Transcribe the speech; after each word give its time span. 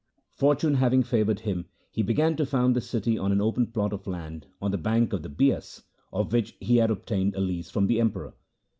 Fortune 0.33 0.73
having 0.73 1.03
favoured 1.03 1.41
him, 1.41 1.67
he 1.91 2.01
began 2.01 2.35
to 2.37 2.43
found 2.43 2.75
the 2.75 2.81
city 2.81 3.19
on 3.19 3.31
an 3.31 3.39
open 3.39 3.67
plot 3.67 3.93
of 3.93 4.07
land 4.07 4.47
on 4.59 4.71
the 4.71 4.77
bank 4.79 5.13
of 5.13 5.21
the 5.21 5.29
Bias, 5.29 5.83
of 6.11 6.33
which 6.33 6.55
he 6.59 6.77
had 6.77 6.89
obtained 6.89 7.35
a 7.35 7.39
lease 7.39 7.69
from 7.69 7.85
the 7.85 7.99
Emperor. 7.99 8.33